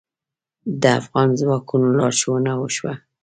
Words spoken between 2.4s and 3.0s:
وشوه.